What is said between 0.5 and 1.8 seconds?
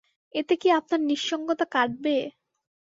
কী আপনার নিঃসঙ্গতা